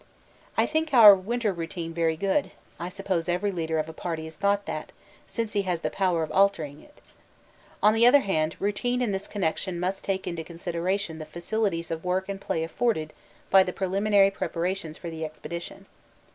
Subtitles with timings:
[0.57, 4.35] I think our winter routine very good, I suppose every leader of a party has
[4.35, 4.91] thought that,
[5.27, 7.01] since he has the power of altering it.
[7.83, 12.03] On the other hand, routine in this connection must take into consideration the facilities of
[12.03, 13.13] work and play afforded
[13.51, 15.85] by the preliminary preparations for the expedition.